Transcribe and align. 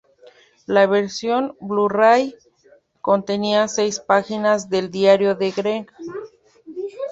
La 0.65 0.87
versión 0.87 1.55
Blu-ray 1.61 2.33
contenía 3.01 3.67
seis 3.67 3.99
páginas 3.99 4.67
del 4.67 4.89
diario 4.89 5.35
de 5.35 5.51
Greg. 5.51 5.91